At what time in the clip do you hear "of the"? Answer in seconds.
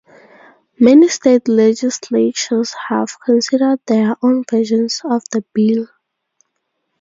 5.03-5.45